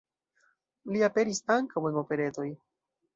Li 0.95 1.03
aperis 1.07 1.41
ankaŭ 1.57 1.83
en 1.91 1.99
operetoj. 2.03 2.47